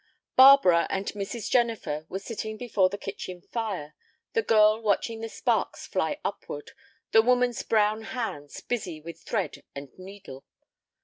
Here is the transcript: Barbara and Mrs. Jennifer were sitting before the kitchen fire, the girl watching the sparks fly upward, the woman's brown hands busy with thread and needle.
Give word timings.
Barbara 0.35 0.87
and 0.89 1.05
Mrs. 1.09 1.47
Jennifer 1.47 2.07
were 2.09 2.17
sitting 2.17 2.57
before 2.57 2.89
the 2.89 2.97
kitchen 2.97 3.39
fire, 3.39 3.93
the 4.33 4.41
girl 4.41 4.81
watching 4.81 5.21
the 5.21 5.29
sparks 5.29 5.85
fly 5.85 6.17
upward, 6.25 6.71
the 7.11 7.21
woman's 7.21 7.61
brown 7.61 8.01
hands 8.01 8.61
busy 8.61 8.99
with 8.99 9.21
thread 9.21 9.61
and 9.75 9.89
needle. 9.99 10.43